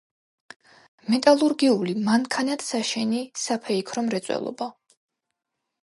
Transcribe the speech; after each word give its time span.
მეტალურგიული, 1.15 1.95
მანქანათსაშენი, 2.09 3.23
საფეიქრო 3.45 4.07
მრეწველობა. 4.11 4.73